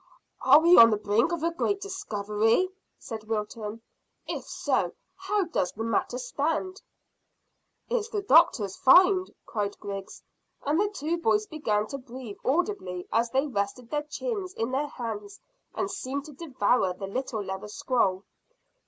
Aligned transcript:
"Are 0.41 0.59
we 0.59 0.77
on 0.79 0.89
the 0.89 0.97
brink 0.97 1.31
of 1.31 1.43
a 1.43 1.51
great 1.51 1.79
discovery?" 1.79 2.69
said 2.97 3.25
Wilton. 3.25 3.83
"If 4.25 4.45
so, 4.45 4.95
how 5.15 5.43
does 5.43 5.73
the 5.73 5.83
matter 5.83 6.17
stand?" 6.17 6.81
"It's 7.87 8.09
the 8.09 8.23
doctor's 8.23 8.75
find," 8.75 9.29
cried 9.45 9.77
Griggs, 9.79 10.23
and 10.63 10.79
the 10.79 10.89
two 10.89 11.19
boys 11.19 11.45
began 11.45 11.85
to 11.89 11.99
breathe 11.99 12.39
audibly 12.43 13.07
as 13.13 13.29
they 13.29 13.45
rested 13.45 13.91
their 13.91 14.01
chins 14.01 14.55
in 14.55 14.71
their 14.71 14.87
hands 14.87 15.39
and 15.75 15.91
seemed 15.91 16.25
to 16.25 16.33
devour 16.33 16.93
the 16.93 17.05
little 17.05 17.43
leather 17.43 17.67
scroll. 17.67 18.23